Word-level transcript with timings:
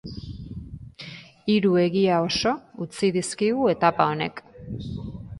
Hiru 1.55 1.73
egia 1.81 2.15
oso 2.29 2.53
utzi 2.85 3.11
dizkigu 3.17 3.67
etapa 3.75 4.09
honek. 4.15 4.41